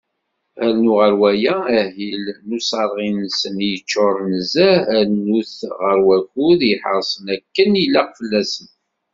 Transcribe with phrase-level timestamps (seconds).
[0.73, 7.71] Rnu ɣer waya, ahil n useɣri-nsen i yeččuren nezzeh, rnu-t ɣer wakud i iḥeṛṣen akken
[7.83, 8.69] ilaq fell-asen.